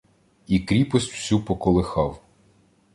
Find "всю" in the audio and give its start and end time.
1.11-1.41